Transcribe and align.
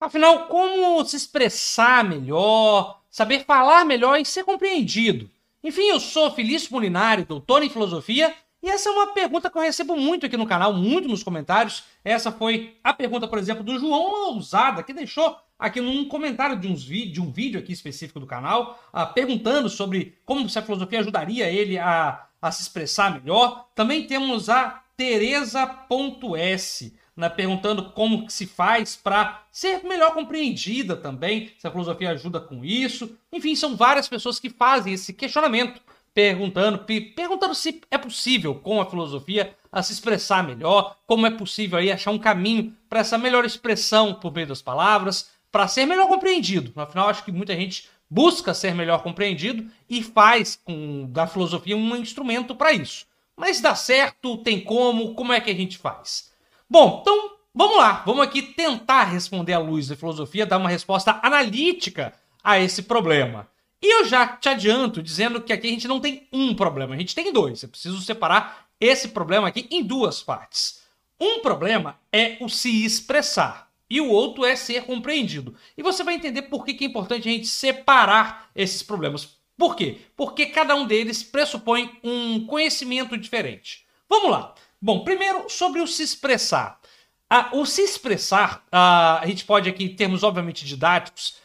Afinal, 0.00 0.46
como 0.46 1.04
se 1.04 1.16
expressar 1.16 2.04
melhor, 2.04 3.02
saber 3.10 3.44
falar 3.44 3.84
melhor 3.84 4.20
e 4.20 4.24
ser 4.24 4.44
compreendido? 4.44 5.28
Enfim, 5.62 5.88
eu 5.88 5.98
sou 5.98 6.30
Felício 6.30 6.72
Molinari, 6.72 7.24
doutor 7.24 7.64
em 7.64 7.68
filosofia, 7.68 8.32
e 8.62 8.68
essa 8.68 8.88
é 8.88 8.92
uma 8.92 9.08
pergunta 9.08 9.50
que 9.50 9.58
eu 9.58 9.62
recebo 9.62 9.96
muito 9.96 10.24
aqui 10.24 10.36
no 10.36 10.46
canal, 10.46 10.72
muito 10.72 11.08
nos 11.08 11.24
comentários. 11.24 11.82
Essa 12.04 12.30
foi 12.30 12.76
a 12.82 12.92
pergunta, 12.92 13.26
por 13.26 13.38
exemplo, 13.38 13.64
do 13.64 13.76
João 13.78 14.10
Lousada, 14.10 14.84
que 14.84 14.92
deixou 14.92 15.36
aqui 15.58 15.80
num 15.80 16.06
comentário 16.06 16.56
de, 16.56 16.68
uns 16.68 16.82
de 16.82 17.20
um 17.20 17.32
vídeo 17.32 17.58
aqui 17.58 17.72
específico 17.72 18.20
do 18.20 18.26
canal, 18.26 18.80
uh, 18.94 19.12
perguntando 19.12 19.68
sobre 19.68 20.16
como 20.24 20.48
se 20.48 20.56
a 20.58 20.62
filosofia 20.62 21.00
ajudaria 21.00 21.50
ele 21.50 21.76
a, 21.76 22.24
a 22.40 22.52
se 22.52 22.62
expressar 22.62 23.20
melhor. 23.20 23.68
Também 23.74 24.06
temos 24.06 24.48
a 24.48 24.80
Teresa.s, 24.96 26.94
né, 27.18 27.28
perguntando 27.28 27.90
como 27.90 28.30
se 28.30 28.46
faz 28.46 28.94
para 28.94 29.42
ser 29.50 29.82
melhor 29.82 30.14
compreendida 30.14 30.94
também, 30.94 31.50
se 31.58 31.66
a 31.66 31.70
filosofia 31.70 32.10
ajuda 32.10 32.38
com 32.38 32.64
isso. 32.64 33.12
Enfim, 33.32 33.56
são 33.56 33.74
várias 33.74 34.08
pessoas 34.08 34.38
que 34.38 34.48
fazem 34.48 34.92
esse 34.92 35.12
questionamento, 35.12 35.80
perguntando, 36.14 36.78
perguntando 37.16 37.56
se 37.56 37.80
é 37.90 37.98
possível 37.98 38.54
com 38.54 38.80
a 38.80 38.86
filosofia 38.86 39.52
a 39.72 39.82
se 39.82 39.92
expressar 39.92 40.46
melhor, 40.46 40.96
como 41.08 41.26
é 41.26 41.30
possível 41.30 41.80
aí 41.80 41.90
achar 41.90 42.12
um 42.12 42.20
caminho 42.20 42.72
para 42.88 43.00
essa 43.00 43.18
melhor 43.18 43.44
expressão 43.44 44.14
por 44.14 44.32
meio 44.32 44.46
das 44.46 44.62
palavras, 44.62 45.28
para 45.50 45.66
ser 45.66 45.86
melhor 45.86 46.06
compreendido. 46.06 46.72
Afinal, 46.80 47.08
acho 47.08 47.24
que 47.24 47.32
muita 47.32 47.56
gente 47.56 47.88
busca 48.08 48.54
ser 48.54 48.76
melhor 48.76 49.02
compreendido 49.02 49.68
e 49.90 50.04
faz 50.04 50.54
com, 50.64 51.08
da 51.10 51.26
filosofia 51.26 51.76
um 51.76 51.96
instrumento 51.96 52.54
para 52.54 52.72
isso. 52.72 53.06
Mas 53.36 53.60
dá 53.60 53.74
certo? 53.74 54.36
Tem 54.38 54.60
como? 54.60 55.14
Como 55.14 55.32
é 55.32 55.40
que 55.40 55.50
a 55.50 55.54
gente 55.54 55.78
faz? 55.78 56.27
Bom, 56.70 56.98
então 57.00 57.36
vamos 57.54 57.78
lá, 57.78 58.02
vamos 58.04 58.22
aqui 58.22 58.42
tentar 58.42 59.04
responder 59.04 59.54
à 59.54 59.58
luz 59.58 59.88
da 59.88 59.96
filosofia, 59.96 60.44
dar 60.44 60.58
uma 60.58 60.68
resposta 60.68 61.18
analítica 61.22 62.12
a 62.44 62.60
esse 62.60 62.82
problema. 62.82 63.48
E 63.80 64.00
eu 64.00 64.04
já 64.04 64.26
te 64.26 64.50
adianto 64.50 65.02
dizendo 65.02 65.40
que 65.40 65.50
aqui 65.50 65.66
a 65.66 65.70
gente 65.70 65.88
não 65.88 65.98
tem 65.98 66.28
um 66.30 66.54
problema, 66.54 66.94
a 66.94 66.98
gente 66.98 67.14
tem 67.14 67.32
dois. 67.32 67.62
Eu 67.62 67.70
preciso 67.70 68.02
separar 68.02 68.66
esse 68.78 69.08
problema 69.08 69.48
aqui 69.48 69.66
em 69.70 69.82
duas 69.82 70.22
partes. 70.22 70.82
Um 71.18 71.40
problema 71.40 71.98
é 72.12 72.36
o 72.38 72.50
se 72.50 72.84
expressar 72.84 73.70
e 73.88 73.98
o 73.98 74.10
outro 74.10 74.44
é 74.44 74.54
ser 74.54 74.84
compreendido. 74.84 75.54
E 75.74 75.82
você 75.82 76.04
vai 76.04 76.16
entender 76.16 76.42
por 76.42 76.66
que 76.66 76.84
é 76.84 76.86
importante 76.86 77.28
a 77.28 77.32
gente 77.32 77.46
separar 77.46 78.50
esses 78.54 78.82
problemas. 78.82 79.38
Por 79.56 79.74
quê? 79.74 80.02
Porque 80.14 80.44
cada 80.46 80.74
um 80.74 80.86
deles 80.86 81.22
pressupõe 81.22 81.98
um 82.04 82.46
conhecimento 82.46 83.16
diferente. 83.16 83.86
Vamos 84.06 84.30
lá. 84.30 84.54
Bom, 84.80 85.02
primeiro 85.02 85.50
sobre 85.50 85.80
o 85.80 85.86
se 85.86 86.02
expressar. 86.02 86.80
Ah, 87.28 87.50
o 87.52 87.66
se 87.66 87.82
expressar, 87.82 88.64
ah, 88.70 89.18
a 89.20 89.26
gente 89.26 89.44
pode 89.44 89.68
aqui, 89.68 89.84
em 89.84 89.94
termos 89.94 90.22
obviamente 90.22 90.64
didáticos, 90.64 91.36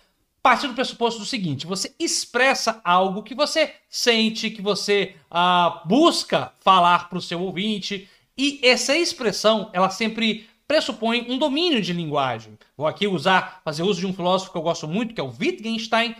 partir 0.42 0.68
do 0.68 0.76
pressuposto 0.76 1.20
do 1.20 1.26
seguinte: 1.26 1.66
você 1.66 1.96
expressa 2.00 2.80
algo 2.84 3.24
que 3.24 3.34
você 3.34 3.74
sente, 3.90 4.52
que 4.52 4.62
você 4.62 5.16
ah, 5.32 5.82
busca 5.86 6.54
falar 6.60 7.10
para 7.10 7.18
o 7.18 7.22
seu 7.22 7.42
ouvinte, 7.42 8.08
e 8.38 8.60
essa 8.64 8.96
expressão, 8.96 9.70
ela 9.74 9.90
sempre 9.90 10.48
pressupõe 10.68 11.26
um 11.30 11.38
domínio 11.38 11.82
de 11.82 11.92
linguagem. 11.92 12.58
Vou 12.78 12.88
aqui 12.88 13.08
usar, 13.08 13.62
fazer 13.66 13.84
uso 13.84 14.00
de 14.00 14.08
um 14.08 14.14
filósofo 14.14 14.52
que 14.52 14.58
eu 14.58 14.62
gosto 14.62 14.88
muito, 14.88 15.14
que 15.14 15.22
é 15.22 15.24
o 15.24 15.34
Wittgenstein. 15.40 16.16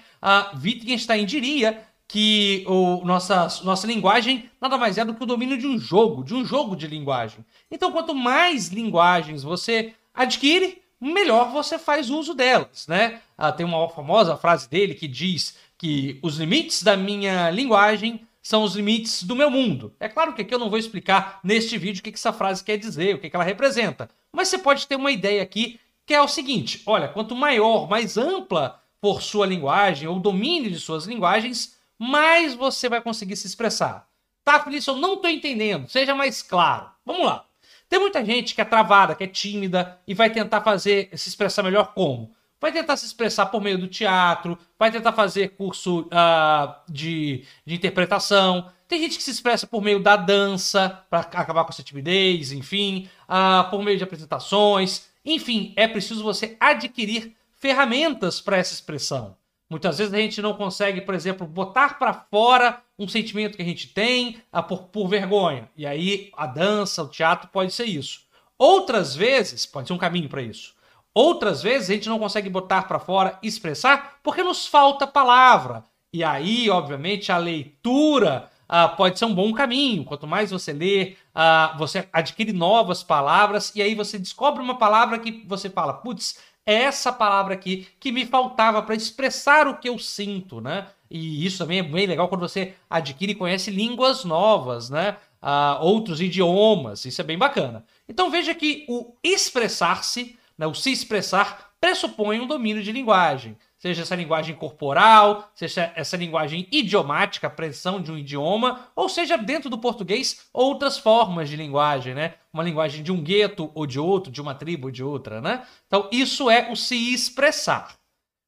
Wittgenstein 0.62 1.26
diria 1.26 1.82
que 2.14 2.64
o, 2.68 3.04
nossa, 3.04 3.48
nossa 3.64 3.88
linguagem 3.88 4.48
nada 4.62 4.78
mais 4.78 5.00
é 5.00 5.04
do 5.04 5.16
que 5.16 5.24
o 5.24 5.26
domínio 5.26 5.58
de 5.58 5.66
um 5.66 5.80
jogo, 5.80 6.24
de 6.24 6.36
um 6.36 6.46
jogo 6.46 6.76
de 6.76 6.86
linguagem. 6.86 7.44
Então, 7.72 7.92
quanto 7.92 8.14
mais 8.14 8.68
linguagens 8.68 9.42
você 9.42 9.96
adquire, 10.14 10.80
melhor 11.02 11.50
você 11.52 11.80
faz 11.80 12.12
uso 12.12 12.36
delas, 12.36 12.86
né? 12.88 13.20
Ah, 13.36 13.52
tem 13.52 13.66
uma 13.66 13.90
famosa 13.90 14.38
frase 14.38 14.70
dele 14.70 14.94
que 14.94 15.08
diz 15.08 15.58
que 15.76 16.20
os 16.22 16.38
limites 16.38 16.84
da 16.84 16.96
minha 16.96 17.50
linguagem 17.50 18.28
são 18.44 18.62
os 18.62 18.76
limites 18.76 19.24
do 19.24 19.36
meu 19.36 19.50
mundo. 19.50 19.92
É 20.00 20.08
claro 20.08 20.36
que 20.36 20.44
aqui 20.44 20.54
eu 20.54 20.60
não 20.60 20.70
vou 20.70 20.78
explicar 20.78 21.40
neste 21.44 21.80
vídeo 21.80 22.02
o 22.02 22.04
que 22.04 22.12
essa 22.12 22.32
frase 22.32 22.64
quer 22.64 22.78
dizer, 22.78 23.16
o 23.16 23.18
que 23.18 23.32
ela 23.34 23.44
representa, 23.44 24.08
mas 24.32 24.50
você 24.50 24.60
pode 24.60 24.86
ter 24.86 24.98
uma 24.98 25.12
ideia 25.12 25.42
aqui 25.42 25.80
que 26.06 26.14
é 26.14 26.22
o 26.22 26.28
seguinte: 26.28 26.84
olha, 26.86 27.08
quanto 27.08 27.36
maior, 27.36 27.90
mais 27.90 28.18
ampla 28.18 28.80
for 29.02 29.20
sua 29.20 29.48
linguagem 29.48 30.08
ou 30.08 30.20
domínio 30.20 30.70
de 30.70 30.80
suas 30.80 31.08
linguagens, 31.08 31.82
mais 31.98 32.54
você 32.54 32.90
vai 32.90 33.02
conseguir 33.02 33.36
se 33.36 33.48
expressar. 33.48 34.08
Tá, 34.44 34.60
Felício, 34.60 34.92
eu 34.92 34.98
não 34.98 35.14
estou 35.14 35.30
entendendo. 35.30 35.88
Seja 35.88 36.14
mais 36.14 36.42
claro. 36.42 36.90
Vamos 37.06 37.26
lá. 37.26 37.46
Tem 37.88 38.00
muita 38.00 38.26
gente 38.26 38.56
que 38.56 38.62
é 38.62 38.66
travada, 38.66 39.16
que 39.16 39.24
é 39.24 39.28
tímida 39.28 40.00
e 40.08 40.14
vai 40.14 40.30
tentar 40.30 40.62
fazer 40.62 41.10
se 41.14 41.30
expressar 41.30 41.64
melhor 41.64 41.94
como? 41.94 42.32
Vai 42.60 42.72
tentar 42.72 42.98
se 42.98 43.06
expressar 43.06 43.48
por 43.48 43.62
meio 43.62 43.78
do 43.78 43.88
teatro, 43.88 44.58
vai 44.80 44.90
tentar 44.90 45.12
fazer 45.12 45.50
curso 45.50 46.02
uh, 46.02 46.74
de, 46.90 47.44
de 47.66 47.76
interpretação. 47.76 48.72
Tem 48.88 49.00
gente 49.00 49.18
que 49.18 49.24
se 49.24 49.32
expressa 49.32 49.68
por 49.68 49.82
meio 49.82 50.00
da 50.00 50.16
dança, 50.16 51.04
para 51.10 51.20
acabar 51.20 51.66
com 51.66 51.72
essa 51.72 51.84
timidez, 51.84 52.52
enfim, 52.52 53.10
uh, 53.30 53.70
por 53.70 53.84
meio 53.84 53.98
de 53.98 54.04
apresentações. 54.04 55.08
Enfim, 55.26 55.74
é 55.76 55.88
preciso 55.88 56.24
você 56.24 56.58
adquirir 56.60 57.36
ferramentas 57.58 58.42
para 58.42 58.58
essa 58.58 58.74
expressão. 58.74 59.36
Muitas 59.74 59.98
vezes 59.98 60.14
a 60.14 60.18
gente 60.18 60.40
não 60.40 60.54
consegue, 60.54 61.02
por 61.02 61.16
exemplo, 61.16 61.48
botar 61.48 61.98
para 61.98 62.14
fora 62.14 62.80
um 62.98 63.08
sentimento 63.08 63.56
que 63.56 63.64
a 63.64 63.66
gente 63.66 63.88
tem 63.88 64.40
a 64.52 64.62
por, 64.62 64.84
por 64.84 65.08
vergonha. 65.08 65.68
E 65.76 65.84
aí 65.84 66.30
a 66.38 66.46
dança, 66.46 67.02
o 67.02 67.08
teatro 67.08 67.50
pode 67.52 67.74
ser 67.74 67.86
isso. 67.86 68.22
Outras 68.56 69.16
vezes, 69.16 69.66
pode 69.66 69.88
ser 69.88 69.94
um 69.94 69.98
caminho 69.98 70.30
para 70.30 70.44
isso. 70.44 70.76
Outras 71.12 71.64
vezes 71.64 71.90
a 71.90 71.94
gente 71.96 72.08
não 72.08 72.20
consegue 72.20 72.52
botar 72.52 72.84
para 72.84 73.00
fora, 73.00 73.40
expressar, 73.42 74.20
porque 74.22 74.44
nos 74.44 74.68
falta 74.68 75.08
palavra. 75.08 75.84
E 76.14 76.24
aí, 76.24 76.70
obviamente, 76.70 77.32
a 77.32 77.38
leitura 77.40 78.52
uh, 78.70 78.96
pode 78.96 79.18
ser 79.18 79.26
um 79.26 79.34
bom 79.34 79.52
caminho. 79.54 80.06
Quanto 80.06 80.28
mais 80.28 80.52
você 80.52 80.72
lê, 80.72 81.16
uh, 81.36 81.76
você 81.80 82.08
adquire 82.14 82.54
novas 82.54 83.02
palavras 83.02 83.76
e 83.76 83.82
aí 83.82 83.96
você 83.96 84.20
descobre 84.20 84.62
uma 84.62 84.78
palavra 84.78 85.18
que 85.18 85.44
você 85.48 85.68
fala, 85.68 85.94
putz, 85.94 86.38
é 86.66 86.74
essa 86.84 87.12
palavra 87.12 87.54
aqui 87.54 87.88
que 88.00 88.12
me 88.12 88.26
faltava 88.26 88.82
para 88.82 88.96
expressar 88.96 89.68
o 89.68 89.78
que 89.78 89.90
eu 89.90 90.00
sinto, 90.00 90.62
né? 90.62 90.88
E 91.10 91.46
isso 91.46 91.60
também 91.60 91.80
é 91.80 91.84
bem 91.84 92.08
legal 92.08 92.28
quando 92.28 92.42
você 92.42 92.74
adquire 92.90 93.34
e 93.34 93.36
conhece 93.36 93.70
línguas 93.70 94.24
novas, 94.24 94.90
né? 94.90 95.18
Uh, 95.42 95.84
outros 95.84 96.22
idiomas, 96.22 97.06
isso 97.06 97.20
é 97.20 97.24
bem 97.24 97.38
bacana. 97.38 97.86
Então 98.08 98.32
veja 98.32 98.56
que 98.56 98.86
o 98.88 99.14
expressar-se, 99.22 100.38
né, 100.58 100.66
o 100.66 100.74
se 100.74 100.92
expressar, 100.92 101.74
pressupõe 101.82 102.40
um 102.40 102.48
domínio 102.48 102.82
de 102.82 102.94
linguagem 102.94 103.58
seja 103.84 104.04
essa 104.04 104.16
linguagem 104.16 104.56
corporal, 104.56 105.52
seja 105.54 105.92
essa 105.94 106.16
linguagem 106.16 106.66
idiomática, 106.72 107.48
a 107.48 107.50
pressão 107.50 108.02
de 108.02 108.14
um 108.14 108.18
idioma, 108.18 108.88
ou 108.96 109.10
seja, 109.10 109.38
dentro 109.38 109.70
do 109.70 109.78
português, 109.78 110.48
outras 110.54 110.98
formas 110.98 111.50
de 111.50 111.58
linguagem, 111.58 112.16
né? 112.16 112.36
Uma 112.54 112.64
linguagem 112.64 113.04
de 113.04 113.12
um 113.12 113.22
gueto 113.22 113.70
ou 113.76 113.86
de 113.86 114.00
outro, 114.00 114.32
de 114.32 114.42
uma 114.42 114.56
tribo 114.56 114.88
ou 114.88 114.92
de 114.92 115.04
outra, 115.04 115.42
né? 115.42 115.68
Então, 115.86 116.08
isso 116.14 116.50
é 116.50 116.72
o 116.72 116.78
se 116.78 117.14
expressar. 117.14 117.98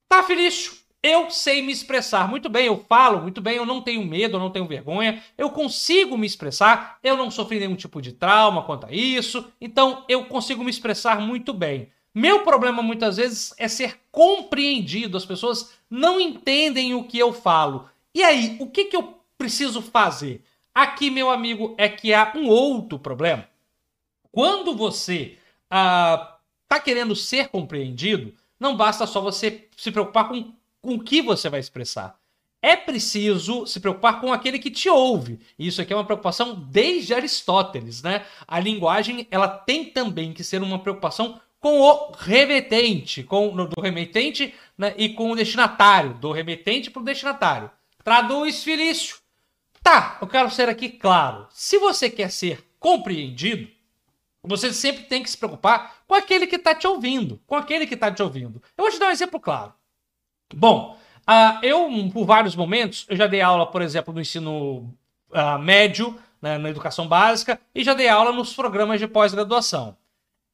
Tá, 0.08 0.24
Felício? 0.24 0.72
Eu 1.04 1.30
sei 1.30 1.62
me 1.62 1.74
expressar 1.74 2.30
muito 2.30 2.48
bem, 2.48 2.68
eu 2.68 2.86
falo 2.88 3.22
muito 3.22 3.42
bem, 3.42 3.58
eu 3.58 3.66
não 3.66 3.82
tenho 3.82 4.06
medo, 4.06 4.38
eu 4.38 4.40
não 4.40 4.50
tenho 4.50 4.66
vergonha, 4.66 5.22
eu 5.38 5.50
consigo 5.50 6.18
me 6.18 6.26
expressar, 6.26 6.98
eu 7.04 7.18
não 7.18 7.30
sofri 7.30 7.60
nenhum 7.60 7.76
tipo 7.76 8.02
de 8.02 8.14
trauma 8.14 8.64
quanto 8.64 8.86
a 8.86 8.92
isso, 8.94 9.46
então 9.60 10.06
eu 10.08 10.28
consigo 10.28 10.64
me 10.64 10.70
expressar 10.70 11.20
muito 11.20 11.54
bem. 11.54 11.92
Meu 12.16 12.46
problema 12.46 12.82
muitas 12.82 13.18
vezes 13.18 13.54
é 13.58 13.68
ser 13.68 14.00
compreendido. 14.10 15.18
As 15.18 15.26
pessoas 15.26 15.74
não 15.90 16.18
entendem 16.18 16.96
o 16.96 17.04
que 17.04 17.20
eu 17.20 17.34
falo. 17.34 17.90
E 18.14 18.24
aí, 18.24 18.56
o 18.62 18.68
que, 18.68 18.86
que 18.86 18.96
eu 18.96 19.20
preciso 19.38 19.82
fazer? 19.82 20.42
Aqui, 20.74 21.10
meu 21.10 21.30
amigo, 21.30 21.76
é 21.78 21.90
que 21.90 22.14
há 22.14 22.32
um 22.34 22.48
outro 22.48 22.98
problema. 22.98 23.46
Quando 24.32 24.74
você 24.74 25.38
está 25.66 26.40
ah, 26.70 26.80
querendo 26.80 27.14
ser 27.18 27.50
compreendido, 27.50 28.34
não 28.58 28.78
basta 28.78 29.06
só 29.06 29.20
você 29.20 29.68
se 29.76 29.92
preocupar 29.92 30.30
com, 30.30 30.54
com 30.82 30.96
o 30.96 31.04
que 31.04 31.22
você 31.22 31.50
vai 31.50 31.60
expressar. 31.60 32.18
É 32.62 32.78
preciso 32.78 33.68
se 33.68 33.80
preocupar 33.80 34.22
com 34.22 34.32
aquele 34.32 34.58
que 34.58 34.72
te 34.72 34.90
ouve. 34.90 35.40
Isso 35.60 35.82
aqui 35.82 35.92
é 35.92 35.96
uma 35.96 36.06
preocupação 36.06 36.56
desde 36.56 37.14
Aristóteles, 37.14 38.02
né? 38.02 38.26
A 38.48 38.60
linguagem 38.60 39.28
ela 39.30 39.48
tem 39.48 39.86
também 39.86 40.34
que 40.34 40.44
ser 40.44 40.62
uma 40.64 40.80
preocupação 40.80 41.40
com 41.66 41.82
o 41.82 42.12
remetente, 42.12 43.24
com 43.24 43.50
do 43.56 43.82
remetente 43.82 44.54
né, 44.78 44.94
e 44.98 45.10
com 45.10 45.32
o 45.32 45.36
destinatário, 45.36 46.14
do 46.14 46.32
remetente 46.32 46.92
para 46.92 47.02
o 47.02 47.04
destinatário. 47.04 47.72
Traduz, 48.04 48.64
Felício. 48.64 49.18
Tá, 49.82 50.20
eu 50.22 50.28
quero 50.28 50.52
ser 50.52 50.70
aqui 50.70 50.90
claro. 50.90 51.48
Se 51.50 51.80
você 51.80 52.08
quer 52.08 52.30
ser 52.30 52.64
compreendido, 52.80 53.68
você 54.44 54.72
sempre 54.72 55.06
tem 55.06 55.24
que 55.24 55.30
se 55.32 55.36
preocupar 55.36 56.04
com 56.08 56.14
aquele 56.14 56.46
que 56.46 56.58
está 56.58 56.76
te 56.76 56.86
ouvindo, 56.86 57.42
com 57.48 57.56
aquele 57.56 57.88
que 57.88 57.96
está 57.96 58.12
te 58.12 58.22
ouvindo. 58.22 58.62
Eu 58.78 58.84
vou 58.84 58.92
te 58.92 59.00
dar 59.00 59.08
um 59.08 59.12
exemplo 59.12 59.40
claro. 59.40 59.74
Bom, 60.54 60.96
uh, 61.28 61.66
eu, 61.66 61.90
por 62.14 62.28
vários 62.28 62.56
momentos, 62.56 63.08
eu 63.10 63.16
já 63.16 63.26
dei 63.26 63.42
aula, 63.42 63.66
por 63.66 63.82
exemplo, 63.82 64.14
no 64.14 64.22
ensino 64.22 64.94
uh, 65.32 65.58
médio, 65.60 66.16
né, 66.40 66.60
na 66.60 66.70
educação 66.70 67.08
básica, 67.08 67.60
e 67.74 67.84
já 67.84 67.96
dei 67.96 68.08
aula 68.08 68.32
nos 68.32 68.54
programas 68.54 69.00
de 69.00 69.08
pós-graduação. 69.08 69.98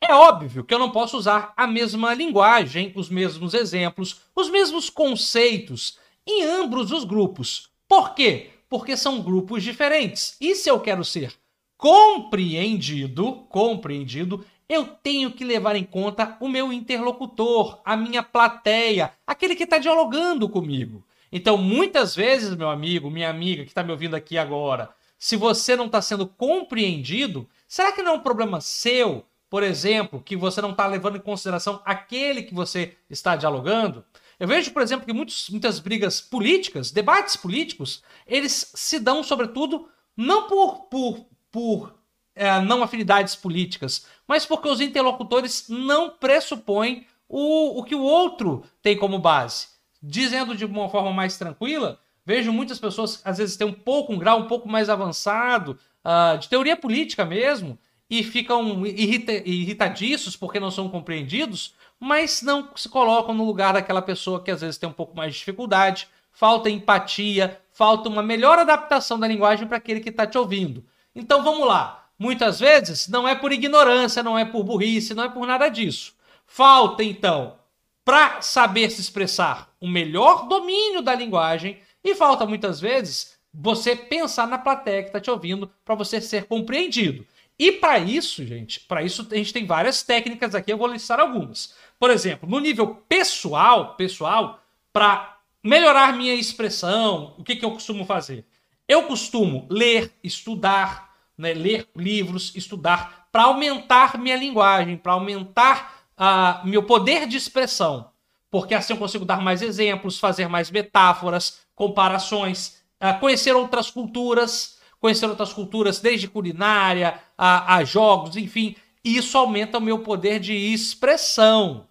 É 0.03 0.13
óbvio 0.15 0.63
que 0.63 0.73
eu 0.73 0.79
não 0.79 0.89
posso 0.89 1.15
usar 1.15 1.53
a 1.55 1.67
mesma 1.67 2.13
linguagem, 2.15 2.91
os 2.95 3.07
mesmos 3.07 3.53
exemplos, 3.53 4.21
os 4.35 4.49
mesmos 4.49 4.89
conceitos 4.89 5.99
em 6.25 6.43
ambos 6.43 6.91
os 6.91 7.03
grupos. 7.03 7.69
Por 7.87 8.15
quê? 8.15 8.49
Porque 8.67 8.97
são 8.97 9.21
grupos 9.21 9.61
diferentes. 9.61 10.35
E 10.41 10.55
se 10.55 10.69
eu 10.69 10.79
quero 10.79 11.05
ser 11.05 11.33
compreendido, 11.77 13.45
compreendido, 13.47 14.43
eu 14.67 14.85
tenho 14.85 15.31
que 15.31 15.43
levar 15.43 15.75
em 15.75 15.83
conta 15.83 16.35
o 16.39 16.47
meu 16.47 16.71
interlocutor, 16.73 17.79
a 17.85 17.95
minha 17.95 18.23
plateia, 18.23 19.11
aquele 19.27 19.55
que 19.55 19.65
está 19.65 19.77
dialogando 19.77 20.49
comigo. 20.49 21.05
Então, 21.31 21.57
muitas 21.57 22.15
vezes, 22.15 22.55
meu 22.55 22.69
amigo, 22.69 23.09
minha 23.09 23.29
amiga 23.29 23.63
que 23.63 23.69
está 23.69 23.83
me 23.83 23.91
ouvindo 23.91 24.15
aqui 24.15 24.37
agora, 24.37 24.89
se 25.17 25.35
você 25.35 25.75
não 25.75 25.85
está 25.85 26.01
sendo 26.01 26.25
compreendido, 26.25 27.47
será 27.67 27.91
que 27.91 28.01
não 28.01 28.13
é 28.13 28.15
um 28.15 28.21
problema 28.21 28.59
seu, 28.61 29.25
por 29.51 29.63
exemplo, 29.63 30.21
que 30.23 30.37
você 30.37 30.61
não 30.61 30.71
está 30.71 30.87
levando 30.87 31.17
em 31.17 31.19
consideração 31.21 31.81
aquele 31.83 32.41
que 32.41 32.53
você 32.53 32.95
está 33.09 33.35
dialogando? 33.35 34.05
Eu 34.39 34.47
vejo, 34.47 34.71
por 34.71 34.81
exemplo, 34.81 35.05
que 35.05 35.11
muitos, 35.11 35.49
muitas 35.49 35.77
brigas 35.77 36.21
políticas, 36.21 36.89
debates 36.89 37.35
políticos, 37.35 38.01
eles 38.25 38.71
se 38.73 38.97
dão, 38.97 39.21
sobretudo, 39.21 39.89
não 40.15 40.47
por, 40.47 40.83
por, 40.83 41.25
por 41.51 41.93
é, 42.33 42.61
não 42.61 42.81
afinidades 42.81 43.35
políticas, 43.35 44.07
mas 44.25 44.45
porque 44.45 44.69
os 44.69 44.79
interlocutores 44.79 45.65
não 45.67 46.11
pressupõem 46.11 47.05
o, 47.27 47.77
o 47.77 47.83
que 47.83 47.93
o 47.93 48.01
outro 48.01 48.63
tem 48.81 48.97
como 48.97 49.19
base. 49.19 49.67
Dizendo 50.01 50.55
de 50.55 50.63
uma 50.63 50.87
forma 50.87 51.11
mais 51.11 51.37
tranquila, 51.37 51.99
vejo 52.25 52.53
muitas 52.53 52.79
pessoas, 52.79 53.21
às 53.25 53.37
vezes, 53.37 53.57
têm 53.57 53.67
um 53.67 53.73
pouco, 53.73 54.13
um 54.13 54.17
grau 54.17 54.39
um 54.39 54.47
pouco 54.47 54.69
mais 54.69 54.89
avançado, 54.89 55.77
uh, 56.05 56.37
de 56.37 56.47
teoria 56.47 56.77
política 56.77 57.25
mesmo, 57.25 57.77
e 58.11 58.23
ficam 58.23 58.85
irrita 58.85 59.31
irritadiços 59.31 60.35
porque 60.35 60.59
não 60.59 60.69
são 60.69 60.89
compreendidos, 60.89 61.73
mas 61.97 62.41
não 62.41 62.67
se 62.75 62.89
colocam 62.89 63.33
no 63.33 63.45
lugar 63.45 63.71
daquela 63.71 64.01
pessoa 64.01 64.43
que 64.43 64.51
às 64.51 64.59
vezes 64.59 64.77
tem 64.77 64.89
um 64.89 64.93
pouco 64.93 65.15
mais 65.15 65.31
de 65.31 65.39
dificuldade, 65.39 66.09
falta 66.29 66.69
empatia, 66.69 67.61
falta 67.71 68.09
uma 68.09 68.21
melhor 68.21 68.59
adaptação 68.59 69.17
da 69.17 69.25
linguagem 69.25 69.65
para 69.65 69.77
aquele 69.77 70.01
que 70.01 70.09
está 70.09 70.27
te 70.27 70.37
ouvindo. 70.37 70.83
Então 71.15 71.41
vamos 71.41 71.65
lá. 71.65 72.09
Muitas 72.19 72.59
vezes 72.59 73.07
não 73.07 73.25
é 73.25 73.33
por 73.33 73.53
ignorância, 73.53 74.21
não 74.21 74.37
é 74.37 74.43
por 74.43 74.63
burrice, 74.65 75.13
não 75.13 75.23
é 75.23 75.29
por 75.29 75.47
nada 75.47 75.69
disso. 75.69 76.13
Falta 76.45 77.05
então 77.05 77.55
para 78.03 78.41
saber 78.41 78.91
se 78.91 78.99
expressar 78.99 79.69
o 79.79 79.87
melhor 79.87 80.49
domínio 80.49 81.01
da 81.01 81.15
linguagem 81.15 81.79
e 82.03 82.13
falta 82.13 82.45
muitas 82.45 82.81
vezes 82.81 83.37
você 83.53 83.95
pensar 83.95 84.47
na 84.47 84.57
plateia 84.57 85.01
que 85.01 85.09
está 85.09 85.19
te 85.19 85.31
ouvindo 85.31 85.71
para 85.85 85.95
você 85.95 86.19
ser 86.19 86.45
compreendido. 86.45 87.25
E 87.61 87.73
para 87.73 87.99
isso, 87.99 88.43
gente, 88.43 88.79
para 88.79 89.03
isso 89.03 89.27
a 89.29 89.35
gente 89.35 89.53
tem 89.53 89.67
várias 89.67 90.01
técnicas 90.01 90.55
aqui, 90.55 90.73
eu 90.73 90.79
vou 90.79 90.87
listar 90.87 91.19
algumas. 91.19 91.75
Por 91.99 92.09
exemplo, 92.09 92.49
no 92.49 92.59
nível 92.59 92.95
pessoal, 93.07 93.93
pessoal, 93.93 94.59
para 94.91 95.37
melhorar 95.63 96.17
minha 96.17 96.33
expressão, 96.33 97.35
o 97.37 97.43
que, 97.43 97.55
que 97.55 97.63
eu 97.63 97.69
costumo 97.69 98.03
fazer? 98.03 98.47
Eu 98.87 99.03
costumo 99.03 99.67
ler, 99.69 100.11
estudar, 100.23 101.13
né, 101.37 101.53
ler 101.53 101.87
livros, 101.95 102.51
estudar, 102.55 103.27
para 103.31 103.43
aumentar 103.43 104.17
minha 104.17 104.37
linguagem, 104.37 104.97
para 104.97 105.11
aumentar 105.11 106.07
uh, 106.17 106.67
meu 106.67 106.81
poder 106.81 107.27
de 107.27 107.37
expressão, 107.37 108.09
porque 108.49 108.73
assim 108.73 108.93
eu 108.93 108.97
consigo 108.97 109.23
dar 109.23 109.39
mais 109.39 109.61
exemplos, 109.61 110.17
fazer 110.17 110.47
mais 110.47 110.71
metáforas, 110.71 111.61
comparações, 111.75 112.81
uh, 112.99 113.19
conhecer 113.19 113.55
outras 113.55 113.91
culturas, 113.91 114.80
conhecer 115.01 115.25
outras 115.25 115.51
culturas, 115.51 115.99
desde 115.99 116.27
culinária 116.27 117.19
a, 117.35 117.75
a 117.75 117.83
jogos, 117.83 118.37
enfim, 118.37 118.75
isso 119.03 119.35
aumenta 119.37 119.79
o 119.79 119.81
meu 119.81 119.99
poder 119.99 120.39
de 120.39 120.53
expressão. 120.53 121.87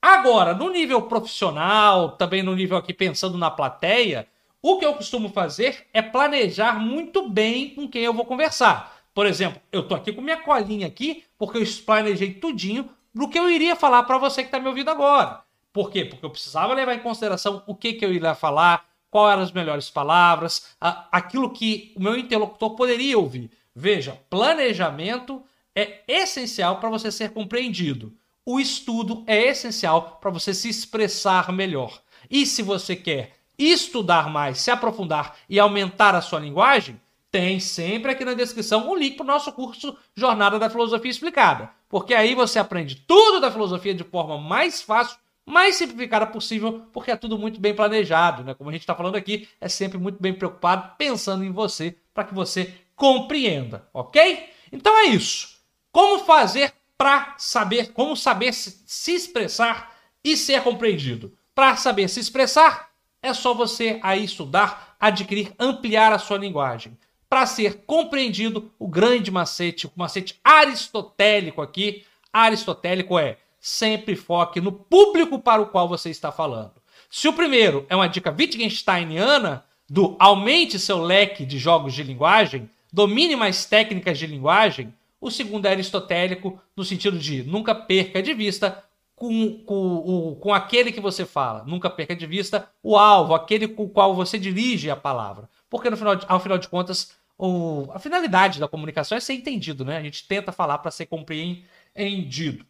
Agora, 0.00 0.54
no 0.54 0.70
nível 0.70 1.02
profissional, 1.02 2.12
também 2.12 2.42
no 2.42 2.54
nível 2.54 2.76
aqui 2.76 2.94
pensando 2.94 3.36
na 3.36 3.50
plateia, 3.50 4.28
o 4.62 4.78
que 4.78 4.86
eu 4.86 4.94
costumo 4.94 5.28
fazer 5.28 5.88
é 5.92 6.00
planejar 6.00 6.78
muito 6.78 7.28
bem 7.28 7.70
com 7.70 7.88
quem 7.88 8.02
eu 8.02 8.14
vou 8.14 8.24
conversar. 8.24 8.96
Por 9.12 9.26
exemplo, 9.26 9.60
eu 9.72 9.86
tô 9.86 9.94
aqui 9.94 10.12
com 10.12 10.22
minha 10.22 10.36
colinha 10.36 10.86
aqui, 10.86 11.24
porque 11.36 11.58
eu 11.58 11.64
planejei 11.84 12.32
tudinho 12.34 12.88
do 13.12 13.28
que 13.28 13.38
eu 13.38 13.50
iria 13.50 13.74
falar 13.74 14.04
para 14.04 14.18
você 14.18 14.42
que 14.42 14.48
está 14.48 14.60
me 14.60 14.68
ouvindo 14.68 14.90
agora. 14.90 15.42
Por 15.72 15.90
quê? 15.90 16.04
Porque 16.04 16.24
eu 16.24 16.30
precisava 16.30 16.74
levar 16.74 16.94
em 16.94 17.00
consideração 17.00 17.62
o 17.66 17.74
que, 17.74 17.94
que 17.94 18.04
eu 18.04 18.12
iria 18.12 18.34
falar, 18.34 18.84
quais 19.12 19.34
eram 19.34 19.42
as 19.42 19.52
melhores 19.52 19.90
palavras, 19.90 20.74
aquilo 20.80 21.50
que 21.50 21.92
o 21.94 22.02
meu 22.02 22.16
interlocutor 22.16 22.70
poderia 22.70 23.18
ouvir. 23.18 23.50
Veja, 23.76 24.18
planejamento 24.30 25.42
é 25.76 26.00
essencial 26.08 26.80
para 26.80 26.88
você 26.88 27.12
ser 27.12 27.30
compreendido. 27.30 28.12
O 28.44 28.58
estudo 28.58 29.22
é 29.26 29.48
essencial 29.48 30.18
para 30.20 30.30
você 30.30 30.54
se 30.54 30.68
expressar 30.68 31.52
melhor. 31.52 32.00
E 32.30 32.46
se 32.46 32.62
você 32.62 32.96
quer 32.96 33.36
estudar 33.58 34.30
mais, 34.30 34.58
se 34.58 34.70
aprofundar 34.70 35.36
e 35.48 35.60
aumentar 35.60 36.14
a 36.14 36.22
sua 36.22 36.40
linguagem, 36.40 36.98
tem 37.30 37.60
sempre 37.60 38.12
aqui 38.12 38.24
na 38.24 38.34
descrição 38.34 38.88
o 38.88 38.92
um 38.92 38.96
link 38.96 39.16
para 39.16 39.24
o 39.24 39.26
nosso 39.26 39.52
curso 39.52 39.94
Jornada 40.16 40.58
da 40.58 40.70
Filosofia 40.70 41.10
Explicada 41.10 41.70
porque 41.92 42.14
aí 42.14 42.34
você 42.34 42.58
aprende 42.58 42.96
tudo 43.06 43.38
da 43.38 43.50
filosofia 43.50 43.94
de 43.94 44.02
forma 44.02 44.38
mais 44.38 44.80
fácil, 44.80 45.18
mais 45.44 45.76
simplificada 45.76 46.26
possível, 46.26 46.86
porque 46.92 47.10
é 47.10 47.16
tudo 47.16 47.38
muito 47.38 47.60
bem 47.60 47.74
planejado, 47.74 48.44
né? 48.44 48.54
Como 48.54 48.70
a 48.70 48.72
gente 48.72 48.82
está 48.82 48.94
falando 48.94 49.16
aqui, 49.16 49.48
é 49.60 49.68
sempre 49.68 49.98
muito 49.98 50.20
bem 50.20 50.32
preocupado, 50.32 50.94
pensando 50.96 51.44
em 51.44 51.50
você, 51.50 51.96
para 52.14 52.24
que 52.24 52.34
você 52.34 52.74
compreenda, 52.94 53.88
ok? 53.92 54.48
Então 54.70 54.96
é 54.98 55.06
isso. 55.06 55.58
Como 55.90 56.24
fazer 56.24 56.72
para 56.96 57.34
saber, 57.38 57.92
como 57.92 58.16
saber 58.16 58.52
se, 58.54 58.82
se 58.86 59.12
expressar 59.12 59.94
e 60.24 60.36
ser 60.36 60.62
compreendido? 60.62 61.36
Para 61.54 61.76
saber 61.76 62.08
se 62.08 62.20
expressar, 62.20 62.90
é 63.22 63.34
só 63.34 63.52
você 63.52 63.98
aí 64.02 64.24
estudar, 64.24 64.96
adquirir, 64.98 65.52
ampliar 65.58 66.12
a 66.12 66.18
sua 66.18 66.38
linguagem 66.38 66.96
para 67.32 67.46
ser 67.46 67.84
compreendido 67.86 68.70
o 68.78 68.86
grande 68.86 69.30
macete, 69.30 69.86
o 69.86 69.92
macete 69.96 70.38
aristotélico 70.44 71.62
aqui. 71.62 72.04
Aristotélico 72.30 73.18
é 73.18 73.38
sempre 73.62 74.16
foque 74.16 74.60
no 74.60 74.72
público 74.72 75.38
para 75.38 75.62
o 75.62 75.66
qual 75.66 75.88
você 75.88 76.10
está 76.10 76.32
falando. 76.32 76.72
Se 77.08 77.28
o 77.28 77.32
primeiro 77.32 77.86
é 77.88 77.94
uma 77.94 78.08
dica 78.08 78.34
Wittgensteiniana 78.36 79.64
do 79.88 80.16
aumente 80.18 80.80
seu 80.80 81.00
leque 81.00 81.46
de 81.46 81.58
jogos 81.58 81.94
de 81.94 82.02
linguagem, 82.02 82.68
domine 82.92 83.36
mais 83.36 83.64
técnicas 83.64 84.18
de 84.18 84.26
linguagem, 84.26 84.92
o 85.20 85.30
segundo 85.30 85.66
é 85.66 85.70
aristotélico 85.70 86.60
no 86.76 86.84
sentido 86.84 87.16
de 87.16 87.44
nunca 87.44 87.72
perca 87.72 88.20
de 88.20 88.34
vista 88.34 88.82
com, 89.14 89.62
com, 89.64 90.36
com 90.40 90.52
aquele 90.52 90.90
que 90.90 91.00
você 91.00 91.24
fala, 91.24 91.62
nunca 91.64 91.88
perca 91.88 92.16
de 92.16 92.26
vista 92.26 92.68
o 92.82 92.96
alvo, 92.98 93.32
aquele 93.32 93.68
com 93.68 93.84
o 93.84 93.88
qual 93.88 94.12
você 94.12 94.36
dirige 94.36 94.90
a 94.90 94.96
palavra. 94.96 95.48
Porque 95.70 95.88
no 95.88 95.96
final, 95.96 96.18
ao 96.26 96.40
final 96.40 96.58
de 96.58 96.66
contas, 96.66 97.12
o, 97.38 97.88
a 97.92 98.00
finalidade 98.00 98.58
da 98.58 98.66
comunicação 98.66 99.16
é 99.16 99.20
ser 99.20 99.34
entendido, 99.34 99.84
né? 99.84 99.98
A 99.98 100.02
gente 100.02 100.26
tenta 100.26 100.50
falar 100.50 100.78
para 100.78 100.90
ser 100.90 101.06
compreendido. 101.06 102.66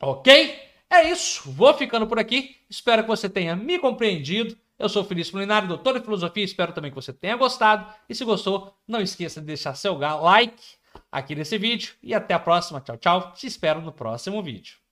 Ok? 0.00 0.58
É 0.90 1.10
isso. 1.10 1.50
Vou 1.50 1.72
ficando 1.74 2.06
por 2.06 2.18
aqui. 2.18 2.56
Espero 2.68 3.02
que 3.02 3.08
você 3.08 3.28
tenha 3.28 3.56
me 3.56 3.78
compreendido. 3.78 4.56
Eu 4.78 4.88
sou 4.88 5.02
o 5.02 5.04
Felipe 5.06 5.30
Polinário, 5.30 5.68
doutor 5.68 5.96
em 5.96 6.02
filosofia. 6.02 6.44
Espero 6.44 6.72
também 6.72 6.90
que 6.90 6.94
você 6.94 7.12
tenha 7.12 7.36
gostado. 7.36 7.92
E 8.08 8.14
se 8.14 8.24
gostou, 8.24 8.76
não 8.86 9.00
esqueça 9.00 9.40
de 9.40 9.46
deixar 9.46 9.74
seu 9.74 9.96
like 9.96 10.62
aqui 11.10 11.34
nesse 11.34 11.56
vídeo. 11.58 11.94
E 12.02 12.14
até 12.14 12.34
a 12.34 12.38
próxima. 12.38 12.80
Tchau, 12.80 12.96
tchau. 12.96 13.32
Te 13.32 13.46
espero 13.46 13.80
no 13.80 13.92
próximo 13.92 14.42
vídeo. 14.42 14.85